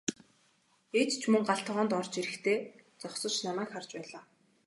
Ээж 0.99 1.11
ч 1.21 1.23
мөн 1.31 1.43
гал 1.49 1.61
тогоонд 1.67 1.95
орж 1.99 2.13
ирэхдээ 2.21 2.57
зогсож 3.01 3.35
намайг 3.45 3.69
харж 3.71 3.89
байлаа. 3.97 4.23